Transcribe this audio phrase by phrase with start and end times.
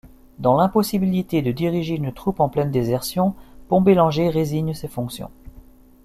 [0.39, 3.35] Dans l'impossibilité de diriger une troupe en pleine désertion,
[3.69, 5.29] Pontbellanger résigne ses fonctions.